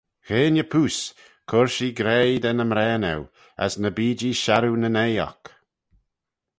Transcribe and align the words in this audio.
Gheiney-poost, 0.27 1.07
cur-jee 1.49 1.95
graih 1.99 2.35
da 2.41 2.51
ny 2.51 2.65
mraane 2.67 3.09
eu, 3.15 3.21
as 3.63 3.73
ny 3.81 3.91
bee-jee 3.97 4.39
sharroo 4.43 4.77
nyn'oi 4.81 5.15
oc. 5.29 5.43